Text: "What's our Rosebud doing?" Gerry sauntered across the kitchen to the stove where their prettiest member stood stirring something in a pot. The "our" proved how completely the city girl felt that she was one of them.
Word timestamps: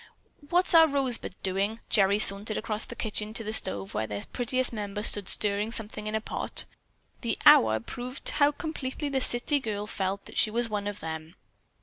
"What's 0.49 0.73
our 0.73 0.87
Rosebud 0.87 1.35
doing?" 1.43 1.79
Gerry 1.89 2.17
sauntered 2.17 2.57
across 2.57 2.85
the 2.87 2.95
kitchen 2.95 3.35
to 3.35 3.43
the 3.43 3.53
stove 3.53 3.93
where 3.93 4.07
their 4.07 4.23
prettiest 4.33 4.73
member 4.73 5.03
stood 5.03 5.29
stirring 5.29 5.71
something 5.71 6.07
in 6.07 6.15
a 6.15 6.19
pot. 6.21 6.65
The 7.21 7.37
"our" 7.45 7.79
proved 7.79 8.27
how 8.29 8.51
completely 8.51 9.09
the 9.09 9.21
city 9.21 9.59
girl 9.59 9.85
felt 9.85 10.25
that 10.25 10.39
she 10.39 10.49
was 10.49 10.67
one 10.69 10.87
of 10.87 11.01
them. 11.01 11.35